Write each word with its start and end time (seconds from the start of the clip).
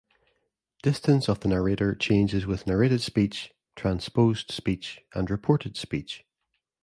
Distance 0.81 1.29
of 1.29 1.41
the 1.41 1.47
narrator 1.47 1.93
changes 1.93 2.47
with 2.47 2.65
narrated 2.65 3.01
speech, 3.01 3.51
transposed 3.75 4.51
speech 4.51 5.03
and 5.13 5.29
reported 5.29 5.77
speech. 5.77 6.25